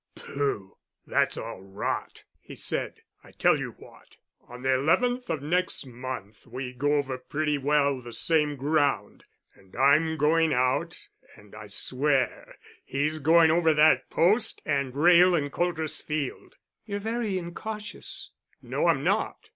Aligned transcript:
"Pooh, 0.15 0.77
that's 1.05 1.37
all 1.37 1.61
rot!" 1.61 2.23
he 2.39 2.55
said. 2.55 3.01
"I 3.23 3.29
tell 3.29 3.55
you 3.55 3.73
what, 3.77 4.15
on 4.47 4.63
the 4.63 4.69
11th 4.69 5.29
of 5.29 5.43
next 5.43 5.85
month 5.85 6.47
we 6.47 6.73
go 6.73 6.95
over 6.95 7.19
pretty 7.19 7.59
well 7.59 8.01
the 8.01 8.11
same 8.11 8.55
ground; 8.55 9.25
and 9.53 9.75
I'm 9.75 10.17
going 10.17 10.53
out, 10.55 11.07
and 11.35 11.53
I 11.53 11.67
swear 11.67 12.57
he's 12.83 13.19
going 13.19 13.51
over 13.51 13.75
that 13.75 14.09
post 14.09 14.59
and 14.65 14.95
rail 14.95 15.35
in 15.35 15.51
Coulter's 15.51 16.01
field." 16.01 16.55
"You're 16.83 16.97
very 16.97 17.37
incautious." 17.37 18.31
"No, 18.59 18.87
I'm 18.87 19.03
not. 19.03 19.49